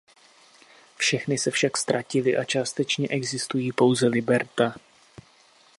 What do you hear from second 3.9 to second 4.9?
libreta.